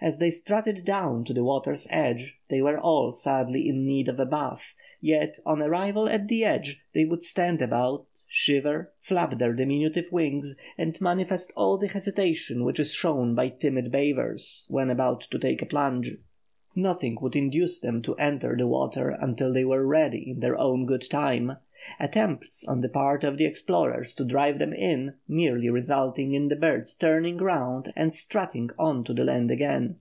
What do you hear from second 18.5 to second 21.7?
the water until they were ready in their own good time,